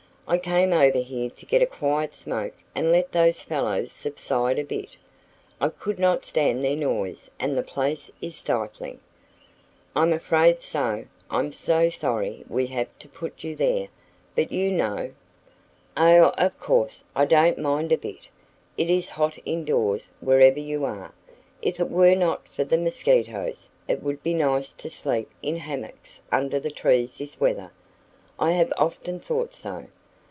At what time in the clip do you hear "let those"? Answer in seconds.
2.89-3.41